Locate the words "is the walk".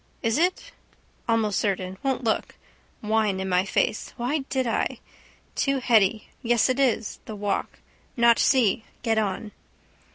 6.79-7.77